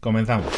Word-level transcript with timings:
Comenzamos. 0.00 0.52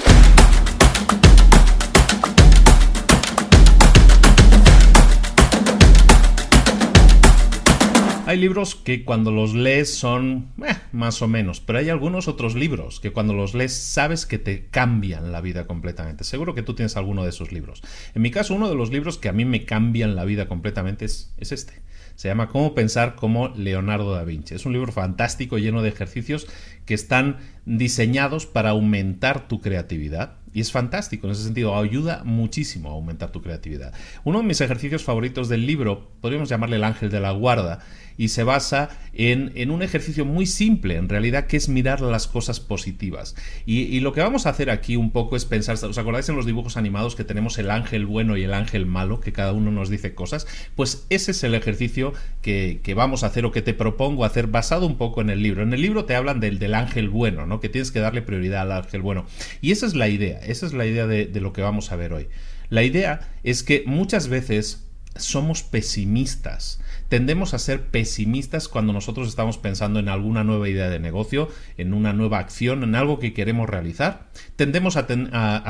Hay 8.28 8.36
libros 8.36 8.74
que 8.74 9.06
cuando 9.06 9.30
los 9.30 9.54
lees 9.54 9.94
son 9.94 10.52
eh, 10.62 10.76
más 10.92 11.22
o 11.22 11.28
menos, 11.28 11.60
pero 11.60 11.78
hay 11.78 11.88
algunos 11.88 12.28
otros 12.28 12.54
libros 12.54 13.00
que 13.00 13.10
cuando 13.10 13.32
los 13.32 13.54
lees 13.54 13.72
sabes 13.72 14.26
que 14.26 14.38
te 14.38 14.66
cambian 14.66 15.32
la 15.32 15.40
vida 15.40 15.66
completamente. 15.66 16.24
Seguro 16.24 16.54
que 16.54 16.62
tú 16.62 16.74
tienes 16.74 16.98
alguno 16.98 17.22
de 17.22 17.30
esos 17.30 17.52
libros. 17.52 17.82
En 18.14 18.20
mi 18.20 18.30
caso, 18.30 18.54
uno 18.54 18.68
de 18.68 18.74
los 18.74 18.90
libros 18.90 19.16
que 19.16 19.30
a 19.30 19.32
mí 19.32 19.46
me 19.46 19.64
cambian 19.64 20.14
la 20.14 20.26
vida 20.26 20.46
completamente 20.46 21.06
es, 21.06 21.32
es 21.38 21.52
este. 21.52 21.80
Se 22.18 22.26
llama 22.26 22.48
Cómo 22.48 22.74
pensar 22.74 23.14
como 23.14 23.50
Leonardo 23.50 24.12
da 24.12 24.24
Vinci. 24.24 24.52
Es 24.52 24.66
un 24.66 24.72
libro 24.72 24.90
fantástico 24.90 25.56
lleno 25.56 25.82
de 25.82 25.90
ejercicios 25.90 26.48
que 26.84 26.92
están 26.94 27.36
diseñados 27.64 28.44
para 28.44 28.70
aumentar 28.70 29.46
tu 29.46 29.60
creatividad. 29.60 30.32
Y 30.52 30.60
es 30.60 30.72
fantástico, 30.72 31.28
en 31.28 31.34
ese 31.34 31.44
sentido, 31.44 31.76
ayuda 31.76 32.22
muchísimo 32.24 32.88
a 32.88 32.94
aumentar 32.94 33.30
tu 33.30 33.40
creatividad. 33.40 33.94
Uno 34.24 34.38
de 34.40 34.48
mis 34.48 34.60
ejercicios 34.60 35.04
favoritos 35.04 35.48
del 35.48 35.64
libro, 35.64 36.10
podríamos 36.20 36.48
llamarle 36.48 36.74
el 36.74 36.82
ángel 36.82 37.08
de 37.08 37.20
la 37.20 37.30
guarda, 37.30 37.78
y 38.18 38.28
se 38.28 38.42
basa 38.42 38.90
en, 39.14 39.70
un 39.70 39.80
ejercicio 39.80 40.24
muy 40.24 40.44
simple, 40.44 40.96
en 40.96 41.08
realidad, 41.08 41.46
que 41.46 41.56
es 41.56 41.68
mirar 41.68 42.00
las 42.00 42.26
cosas 42.26 42.58
positivas. 42.60 43.36
Y, 43.64 44.00
lo 44.00 44.12
que 44.12 44.20
vamos 44.20 44.44
a 44.44 44.50
hacer 44.50 44.70
aquí 44.70 44.96
un 44.96 45.12
poco 45.12 45.36
es 45.36 45.44
pensar, 45.44 45.76
¿os 45.82 45.98
acordáis 45.98 46.28
en 46.28 46.36
los 46.36 46.44
dibujos 46.44 46.76
animados 46.76 47.14
que 47.14 47.24
tenemos 47.24 47.58
el 47.58 47.70
ángel 47.70 48.06
bueno 48.06 48.36
y 48.36 48.42
el 48.42 48.52
ángel 48.52 48.86
malo, 48.86 49.20
que 49.20 49.32
cada 49.32 49.52
uno 49.52 49.70
nos 49.70 49.88
dice 49.88 50.14
cosas? 50.14 50.46
Pues 50.74 51.06
ese 51.10 51.30
es 51.30 51.44
el 51.44 51.54
ejercicio 51.54 52.12
que, 52.42 52.82
vamos 52.96 53.22
a 53.22 53.28
hacer 53.28 53.46
o 53.46 53.52
que 53.52 53.62
te 53.62 53.74
propongo 53.74 54.24
hacer 54.24 54.48
basado 54.48 54.86
un 54.86 54.98
poco 54.98 55.20
en 55.20 55.30
el 55.30 55.40
libro. 55.40 55.62
En 55.62 55.72
el 55.72 55.80
libro 55.80 56.04
te 56.04 56.16
hablan 56.16 56.40
del, 56.40 56.58
del 56.58 56.74
ángel 56.74 57.08
bueno, 57.08 57.46
¿no? 57.46 57.60
Que 57.60 57.68
tienes 57.68 57.92
que 57.92 58.00
darle 58.00 58.22
prioridad 58.22 58.62
al 58.62 58.72
ángel 58.72 59.00
bueno. 59.00 59.26
Y 59.60 59.70
esa 59.70 59.86
es 59.86 59.94
la 59.94 60.08
idea, 60.08 60.40
esa 60.40 60.66
es 60.66 60.72
la 60.72 60.86
idea 60.86 61.06
de 61.06 61.40
lo 61.40 61.52
que 61.52 61.62
vamos 61.62 61.92
a 61.92 61.96
ver 61.96 62.12
hoy. 62.12 62.26
La 62.68 62.82
idea 62.82 63.20
es 63.44 63.62
que 63.62 63.84
muchas 63.86 64.28
veces 64.28 64.88
somos 65.16 65.62
pesimistas 65.62 66.80
tendemos 67.08 67.54
a 67.54 67.58
ser 67.58 67.86
pesimistas 67.86 68.68
cuando 68.68 68.92
nosotros 68.92 69.28
estamos 69.28 69.58
pensando 69.58 69.98
en 69.98 70.08
alguna 70.08 70.44
nueva 70.44 70.68
idea 70.68 70.88
de 70.88 71.00
negocio, 71.00 71.48
en 71.76 71.94
una 71.94 72.12
nueva 72.12 72.38
acción, 72.38 72.82
en 72.82 72.94
algo 72.94 73.18
que 73.18 73.32
queremos 73.32 73.68
realizar. 73.68 74.28
Tendemos 74.56 74.96
a, 74.96 75.06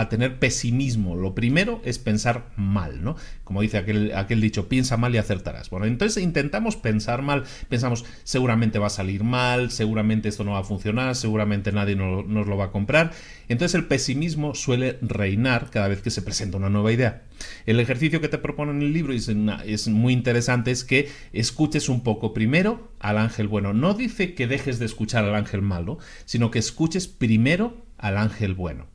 tener 0.09 0.39
pesimismo. 0.39 1.17
Lo 1.17 1.35
primero 1.35 1.81
es 1.85 1.99
pensar 1.99 2.47
mal, 2.57 3.03
¿no? 3.03 3.17
Como 3.45 3.63
dice 3.63 3.79
aquel, 3.79 4.41
dicho, 4.41 4.69
piensa 4.69 4.97
mal 4.97 5.15
y 5.15 5.19
acertarás. 5.19 5.71
Bueno, 5.71 5.87
entonces 5.87 6.23
intentamos 6.23 6.77
pensar 6.77 7.23
mal, 7.23 7.45
pensamos, 7.69 8.05
seguramente 8.25 8.79
va 8.79 8.89
a 8.89 8.91
salir 8.91 9.23
mal, 9.23 9.71
seguramente 9.71 10.29
esto 10.29 10.45
no 10.45 10.53
va 10.53 10.61
a 10.61 10.65
funcionar, 10.65 11.15
seguramente 11.15 11.73
nadie 11.73 11.97
nos 11.97 12.47
lo 12.47 12.57
va 12.57 12.67
a 12.67 12.71
comprar. 12.71 13.13
Entonces 13.49 13.75
el 13.77 13.87
pesimismo 13.87 14.55
suele 14.55 14.99
reinar 15.01 15.71
cada 15.71 15.89
vez 15.89 16.03
que 16.03 16.11
se 16.11 16.23
presenta 16.23 16.57
una 16.57 16.69
nueva 16.69 16.93
idea. 16.93 17.23
El 17.67 17.81
ejercicio 17.81 18.21
que 18.21 18.29
te 18.29 18.39
propone 18.39 18.73
en 18.73 18.83
el 18.83 18.93
libro 18.93 19.13
es, 19.13 19.29
es 19.29 19.89
muy 19.89 20.13
interesante, 20.13 20.71
es 20.71 20.85
que 20.85 21.09
escuches 21.33 21.89
un 21.89 22.03
poco 22.03 22.33
primero 22.35 22.93
al 23.01 23.19
ángel 23.19 23.49
bueno. 23.49 23.73
No 23.73 23.95
dice 23.95 24.35
que 24.35 24.47
dejes 24.47 24.79
de 24.79 24.87
escuchar 24.87 25.25
al 25.25 25.35
ángel 25.35 25.63
malo, 25.63 25.99
sino 26.25 26.51
que 26.51 26.59
escuches 26.59 27.09
primero 27.09 27.85
al 27.97 28.17
ángel 28.17 28.55
bueno. 28.55 28.87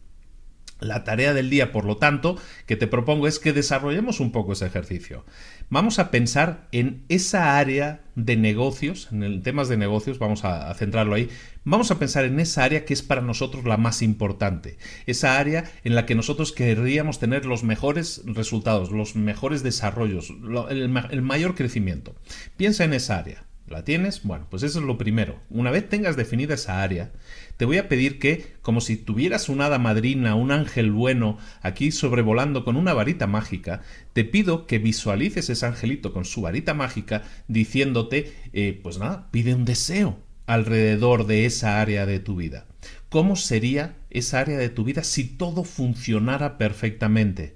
La 0.83 1.03
tarea 1.03 1.33
del 1.33 1.49
día, 1.49 1.71
por 1.71 1.85
lo 1.85 1.97
tanto, 1.97 2.38
que 2.66 2.75
te 2.75 2.88
propongo 2.88 3.27
es 3.27 3.39
que 3.39 3.53
desarrollemos 3.53 4.19
un 4.19 4.31
poco 4.31 4.53
ese 4.53 4.66
ejercicio. 4.66 5.25
Vamos 5.69 5.99
a 5.99 6.11
pensar 6.11 6.67
en 6.71 7.03
esa 7.09 7.57
área 7.57 8.01
de 8.16 8.35
negocios, 8.35 9.09
en 9.11 9.23
el 9.23 9.41
temas 9.41 9.69
de 9.69 9.77
negocios, 9.77 10.19
vamos 10.19 10.45
a, 10.45 10.73
centrarlo 10.75 11.16
ahí. 11.16 11.29
Vamos 11.63 11.91
a 11.91 11.99
pensar 11.99 12.25
en 12.25 12.39
esa 12.39 12.63
área 12.63 12.85
que 12.85 12.93
es 12.93 13.01
para 13.01 13.22
nosotros 13.22 13.66
la 13.66 13.77
más 13.77 14.01
importante, 14.01 14.77
esa 15.05 15.39
área 15.39 15.63
en 15.83 15.95
la 15.95 16.05
que 16.05 16.16
nosotros 16.16 16.51
querríamos 16.51 17.19
tener 17.19 17.45
los 17.45 17.63
mejores 17.63 18.22
resultados, 18.25 18.91
los 18.91 19.16
mejores 19.16 19.63
desarrollos, 19.63 20.33
el 20.69 21.22
mayor 21.22 21.55
crecimiento. 21.55 22.16
Piensa 22.57 22.83
en 22.83 22.93
esa 22.93 23.17
área. 23.17 23.45
¿La 23.68 23.85
tienes? 23.85 24.24
Bueno, 24.24 24.46
pues 24.50 24.62
eso 24.63 24.79
es 24.79 24.85
lo 24.85 24.97
primero. 24.97 25.40
Una 25.50 25.72
vez 25.72 25.88
tengas 25.88 26.18
definida 26.18 26.56
esa 26.56 26.84
área, 26.84 27.12
te 27.56 27.63
voy 27.63 27.78
a 27.78 27.88
pedir 27.88 28.19
que, 28.19 28.56
como 28.62 28.81
si 28.81 28.97
tuvieras 28.97 29.47
una 29.47 29.68
hada 29.68 29.79
madrina, 29.79 30.35
un 30.35 30.51
ángel 30.51 30.91
bueno, 30.91 31.38
aquí 31.62 31.91
sobrevolando 31.91 32.66
con 32.66 32.75
una 32.75 32.94
varita 32.94 33.25
mágica, 33.25 33.81
te 34.12 34.25
pido 34.25 34.68
que 34.68 34.79
visualices 34.79 35.50
ese 35.50 35.66
angelito 35.66 36.12
con 36.12 36.25
su 36.25 36.41
varita 36.41 36.73
mágica 36.73 37.23
diciéndote, 37.47 38.34
eh, 38.52 38.79
pues 38.84 39.00
nada, 39.00 39.29
pide 39.31 39.56
un 39.56 39.63
deseo 39.63 40.19
alrededor 40.46 41.25
de 41.25 41.46
esa 41.46 41.79
área 41.81 42.06
de 42.06 42.19
tu 42.19 42.35
vida. 42.35 42.66
¿Cómo 43.07 43.38
sería 43.38 43.96
esa 44.09 44.41
área 44.41 44.57
de 44.57 44.69
tu 44.69 44.84
vida 44.84 45.03
si 45.03 45.23
todo 45.23 45.63
funcionara 45.63 46.57
perfectamente? 46.57 47.56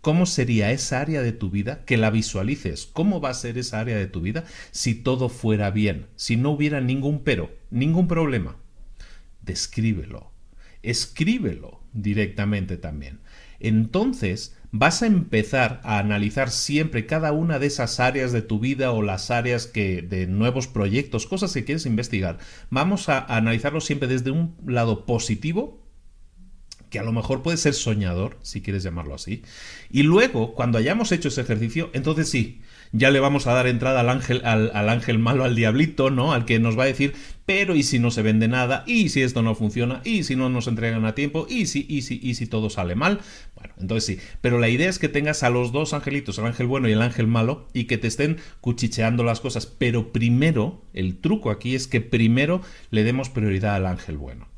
¿Cómo 0.00 0.26
sería 0.26 0.70
esa 0.72 1.00
área 1.00 1.22
de 1.22 1.32
tu 1.32 1.50
vida? 1.50 1.84
Que 1.84 1.96
la 1.96 2.10
visualices. 2.10 2.86
¿Cómo 2.86 3.20
va 3.20 3.30
a 3.30 3.34
ser 3.34 3.58
esa 3.58 3.80
área 3.80 3.96
de 3.96 4.06
tu 4.06 4.20
vida 4.20 4.44
si 4.70 4.94
todo 4.94 5.28
fuera 5.28 5.70
bien? 5.70 6.06
Si 6.16 6.36
no 6.36 6.50
hubiera 6.50 6.80
ningún 6.80 7.24
pero, 7.24 7.50
ningún 7.70 8.06
problema. 8.06 8.56
Descríbelo. 9.42 10.30
Escríbelo 10.82 11.80
directamente 11.92 12.76
también. 12.76 13.20
Entonces 13.58 14.56
vas 14.70 15.02
a 15.02 15.06
empezar 15.06 15.80
a 15.84 15.98
analizar 15.98 16.50
siempre 16.50 17.06
cada 17.06 17.32
una 17.32 17.58
de 17.58 17.66
esas 17.66 17.98
áreas 18.00 18.32
de 18.32 18.42
tu 18.42 18.60
vida 18.60 18.92
o 18.92 19.02
las 19.02 19.30
áreas 19.30 19.66
que 19.66 20.02
de 20.02 20.26
nuevos 20.26 20.66
proyectos, 20.68 21.26
cosas 21.26 21.52
que 21.52 21.64
quieres 21.64 21.86
investigar. 21.86 22.38
Vamos 22.70 23.08
a 23.08 23.18
analizarlo 23.18 23.80
siempre 23.80 24.08
desde 24.08 24.30
un 24.30 24.54
lado 24.66 25.06
positivo 25.06 25.85
a 26.96 27.02
lo 27.02 27.12
mejor 27.12 27.42
puede 27.42 27.56
ser 27.56 27.74
soñador, 27.74 28.38
si 28.42 28.60
quieres 28.62 28.82
llamarlo 28.82 29.14
así. 29.14 29.42
Y 29.90 30.02
luego, 30.02 30.54
cuando 30.54 30.78
hayamos 30.78 31.12
hecho 31.12 31.28
ese 31.28 31.40
ejercicio, 31.40 31.90
entonces 31.92 32.28
sí, 32.28 32.60
ya 32.92 33.10
le 33.10 33.20
vamos 33.20 33.46
a 33.46 33.52
dar 33.52 33.66
entrada 33.66 34.00
al 34.00 34.08
ángel, 34.08 34.42
al, 34.44 34.88
ángel 34.88 35.18
malo, 35.18 35.44
al 35.44 35.54
diablito, 35.54 36.10
¿no? 36.10 36.32
Al 36.32 36.44
que 36.44 36.58
nos 36.58 36.78
va 36.78 36.84
a 36.84 36.86
decir, 36.86 37.14
pero 37.44 37.74
¿y 37.74 37.82
si 37.82 37.98
no 37.98 38.10
se 38.10 38.22
vende 38.22 38.48
nada? 38.48 38.84
¿Y 38.86 39.08
si 39.08 39.22
esto 39.22 39.42
no 39.42 39.54
funciona? 39.54 40.00
¿Y 40.04 40.24
si 40.24 40.36
no 40.36 40.48
nos 40.48 40.66
entregan 40.66 41.04
a 41.04 41.14
tiempo? 41.14 41.46
¿Y 41.48 41.66
si, 41.66 41.86
y 41.88 42.02
si, 42.02 42.20
y 42.22 42.34
si 42.34 42.46
todo 42.46 42.70
sale 42.70 42.94
mal? 42.94 43.20
Bueno, 43.54 43.74
entonces 43.78 44.04
sí. 44.04 44.22
Pero 44.40 44.58
la 44.58 44.68
idea 44.68 44.88
es 44.88 44.98
que 44.98 45.08
tengas 45.08 45.42
a 45.42 45.50
los 45.50 45.72
dos 45.72 45.94
angelitos, 45.94 46.38
el 46.38 46.46
ángel 46.46 46.66
bueno 46.66 46.88
y 46.88 46.92
el 46.92 47.02
ángel 47.02 47.26
malo, 47.26 47.68
y 47.72 47.84
que 47.84 47.98
te 47.98 48.08
estén 48.08 48.38
cuchicheando 48.60 49.24
las 49.24 49.40
cosas. 49.40 49.66
Pero 49.66 50.12
primero, 50.12 50.82
el 50.92 51.18
truco 51.18 51.50
aquí 51.50 51.74
es 51.74 51.86
que 51.86 52.00
primero 52.00 52.62
le 52.90 53.04
demos 53.04 53.30
prioridad 53.30 53.74
al 53.74 53.86
ángel 53.86 54.16
bueno. 54.16 54.48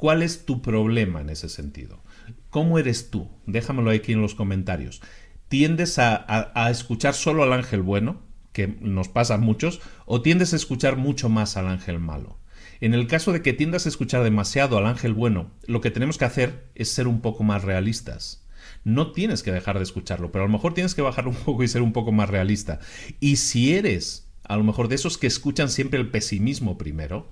¿Cuál 0.00 0.22
es 0.22 0.46
tu 0.46 0.62
problema 0.62 1.20
en 1.20 1.28
ese 1.28 1.50
sentido? 1.50 2.02
¿Cómo 2.48 2.78
eres 2.78 3.10
tú? 3.10 3.28
Déjamelo 3.46 3.90
aquí 3.90 4.12
en 4.12 4.22
los 4.22 4.34
comentarios 4.34 5.02
tiendes 5.50 5.98
a, 5.98 6.70
escuchar 6.70 7.12
solo 7.12 7.42
al 7.42 7.52
ángel 7.52 7.82
bueno, 7.82 8.22
que 8.52 8.68
nos 8.80 9.08
pasa 9.08 9.34
a 9.34 9.38
muchos, 9.38 9.82
o 10.06 10.22
tiendes 10.22 10.54
a 10.54 10.56
escuchar 10.56 10.96
mucho 10.96 11.28
más 11.28 11.58
al 11.58 11.66
ángel 11.66 11.98
malo. 11.98 12.38
En 12.80 12.94
el 12.94 13.08
caso 13.08 13.32
de 13.32 13.42
que 13.42 13.52
tiendas 13.52 13.84
a 13.84 13.88
escuchar 13.90 14.22
demasiado 14.22 14.78
al 14.78 14.86
ángel 14.86 15.12
bueno, 15.12 15.50
lo 15.66 15.82
que 15.82 15.90
tenemos 15.90 16.16
que 16.16 16.24
hacer 16.24 16.70
es 16.76 16.88
ser 16.90 17.08
un 17.08 17.20
poco 17.20 17.42
más 17.42 17.64
realistas. 17.64 18.46
No 18.84 19.10
tienes 19.10 19.42
que 19.42 19.52
dejar 19.52 19.76
de 19.76 19.82
escucharlo, 19.82 20.32
pero 20.32 20.44
a 20.44 20.46
lo 20.46 20.52
mejor 20.52 20.72
tienes 20.72 20.94
que 20.94 21.02
bajar 21.02 21.28
un 21.28 21.34
poco 21.34 21.62
y 21.62 21.68
ser 21.68 21.82
un 21.82 21.92
poco 21.92 22.12
más 22.12 22.30
realista. 22.30 22.78
Y 23.18 23.36
si 23.36 23.74
eres 23.74 24.30
a 24.44 24.56
lo 24.56 24.64
mejor 24.64 24.88
de 24.88 24.94
esos 24.94 25.18
que 25.18 25.26
escuchan 25.26 25.68
siempre 25.68 25.98
el 25.98 26.10
pesimismo 26.10 26.78
primero, 26.78 27.30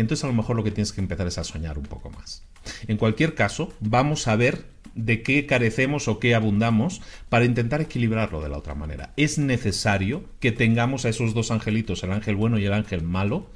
entonces 0.00 0.24
a 0.24 0.28
lo 0.28 0.32
mejor 0.32 0.56
lo 0.56 0.64
que 0.64 0.70
tienes 0.70 0.92
que 0.92 1.00
empezar 1.00 1.26
es 1.26 1.38
a 1.38 1.44
soñar 1.44 1.78
un 1.78 1.84
poco 1.84 2.10
más. 2.10 2.42
En 2.88 2.96
cualquier 2.96 3.34
caso, 3.34 3.72
vamos 3.80 4.28
a 4.28 4.36
ver 4.36 4.64
de 4.94 5.22
qué 5.22 5.46
carecemos 5.46 6.08
o 6.08 6.18
qué 6.18 6.34
abundamos 6.34 7.00
para 7.28 7.44
intentar 7.44 7.80
equilibrarlo 7.80 8.42
de 8.42 8.48
la 8.48 8.58
otra 8.58 8.74
manera. 8.74 9.12
Es 9.16 9.38
necesario 9.38 10.24
que 10.40 10.52
tengamos 10.52 11.04
a 11.04 11.08
esos 11.08 11.34
dos 11.34 11.50
angelitos, 11.50 12.02
el 12.02 12.12
ángel 12.12 12.36
bueno 12.36 12.58
y 12.58 12.66
el 12.66 12.72
ángel 12.72 13.02
malo, 13.02 13.50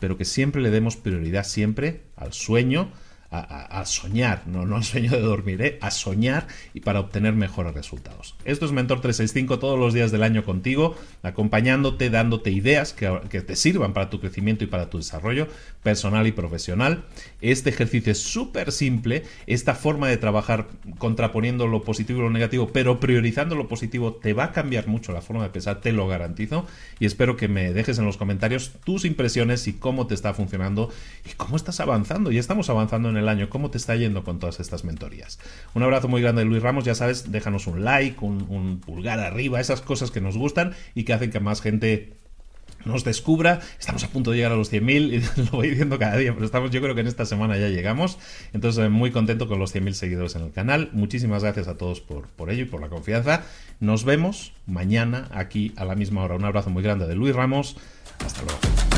pero 0.00 0.16
que 0.16 0.24
siempre 0.24 0.62
le 0.62 0.70
demos 0.70 0.96
prioridad 0.96 1.44
siempre 1.44 2.02
al 2.16 2.32
sueño, 2.32 2.90
a, 3.30 3.84
soñar, 3.84 4.42
no, 4.46 4.64
no 4.64 4.76
al 4.76 4.84
sueño 4.84 5.10
de 5.10 5.20
dormir, 5.20 5.60
¿eh? 5.60 5.78
a 5.82 5.90
soñar 5.90 6.46
y 6.72 6.80
para 6.80 7.00
obtener 7.00 7.34
mejores 7.34 7.74
resultados. 7.74 8.34
Esto 8.46 8.64
es 8.64 8.72
Mentor 8.72 9.02
365 9.02 9.58
todos 9.58 9.78
los 9.78 9.92
días 9.92 10.10
del 10.10 10.22
año 10.22 10.44
contigo, 10.44 10.96
acompañándote, 11.22 12.08
dándote 12.08 12.50
ideas 12.50 12.94
que, 12.94 13.20
que 13.28 13.42
te 13.42 13.54
sirvan 13.54 13.92
para 13.92 14.08
tu 14.08 14.18
crecimiento 14.20 14.64
y 14.64 14.66
para 14.66 14.88
tu 14.88 14.96
desarrollo 14.96 15.48
personal 15.82 16.26
y 16.26 16.32
profesional. 16.32 17.04
Este 17.42 17.68
ejercicio 17.68 18.12
es 18.12 18.18
súper 18.18 18.72
simple, 18.72 19.24
esta 19.46 19.74
forma 19.74 20.08
de 20.08 20.16
trabajar 20.16 20.68
contraponiendo 20.96 21.66
lo 21.66 21.82
positivo 21.82 22.20
y 22.20 22.22
lo 22.22 22.30
negativo, 22.30 22.70
pero 22.72 22.98
priorizando 22.98 23.56
lo 23.56 23.68
positivo, 23.68 24.14
te 24.14 24.32
va 24.32 24.44
a 24.44 24.52
cambiar 24.52 24.86
mucho 24.86 25.12
la 25.12 25.20
forma 25.20 25.42
de 25.42 25.50
pensar, 25.50 25.82
te 25.82 25.92
lo 25.92 26.08
garantizo, 26.08 26.66
y 26.98 27.04
espero 27.04 27.36
que 27.36 27.48
me 27.48 27.74
dejes 27.74 27.98
en 27.98 28.06
los 28.06 28.16
comentarios 28.16 28.72
tus 28.84 29.04
impresiones 29.04 29.68
y 29.68 29.74
cómo 29.74 30.06
te 30.06 30.14
está 30.14 30.32
funcionando 30.32 30.90
y 31.30 31.34
cómo 31.34 31.56
estás 31.56 31.80
avanzando. 31.80 32.32
Y 32.32 32.38
estamos 32.38 32.70
avanzando 32.70 33.10
en 33.10 33.17
el 33.18 33.28
año. 33.28 33.48
¿Cómo 33.48 33.70
te 33.70 33.78
está 33.78 33.96
yendo 33.96 34.24
con 34.24 34.38
todas 34.38 34.60
estas 34.60 34.84
mentorías? 34.84 35.38
Un 35.74 35.82
abrazo 35.82 36.08
muy 36.08 36.22
grande 36.22 36.42
de 36.42 36.46
Luis 36.46 36.62
Ramos. 36.62 36.84
Ya 36.84 36.94
sabes, 36.94 37.30
déjanos 37.30 37.66
un 37.66 37.84
like, 37.84 38.16
un, 38.24 38.80
pulgar 38.84 39.20
arriba, 39.20 39.60
esas 39.60 39.80
cosas 39.80 40.10
que 40.10 40.20
nos 40.20 40.36
gustan 40.36 40.74
y 40.94 41.04
que 41.04 41.12
hacen 41.12 41.30
que 41.30 41.40
más 41.40 41.60
gente 41.60 42.14
nos 42.84 43.04
descubra. 43.04 43.60
Estamos 43.78 44.04
a 44.04 44.08
punto 44.08 44.30
de 44.30 44.36
llegar 44.36 44.52
a 44.52 44.56
los 44.56 44.72
100.000 44.72 45.36
y 45.36 45.40
lo 45.50 45.50
voy 45.50 45.70
diciendo 45.70 45.98
cada 45.98 46.16
día, 46.16 46.32
pero 46.32 46.46
estamos, 46.46 46.70
yo 46.70 46.80
creo 46.80 46.94
que 46.94 47.00
en 47.00 47.08
esta 47.08 47.26
semana 47.26 47.56
ya 47.58 47.68
llegamos. 47.68 48.18
Entonces, 48.52 48.84
eh, 48.84 48.88
muy 48.88 49.10
contento 49.10 49.48
con 49.48 49.58
los 49.58 49.74
100.000 49.74 49.92
seguidores 49.92 50.36
en 50.36 50.42
el 50.42 50.52
canal. 50.52 50.90
Muchísimas 50.92 51.42
gracias 51.42 51.68
a 51.68 51.76
todos 51.76 52.00
por, 52.00 52.28
por 52.28 52.50
ello 52.50 52.62
y 52.62 52.66
por 52.66 52.80
la 52.80 52.88
confianza. 52.88 53.42
Nos 53.80 54.04
vemos 54.04 54.52
mañana 54.66 55.28
aquí 55.32 55.72
a 55.76 55.84
la 55.84 55.94
misma 55.94 56.22
hora. 56.22 56.36
Un 56.36 56.44
abrazo 56.44 56.70
muy 56.70 56.82
grande 56.82 57.06
de 57.06 57.14
Luis 57.14 57.34
Ramos. 57.34 57.76
Hasta 58.24 58.42
luego. 58.42 58.97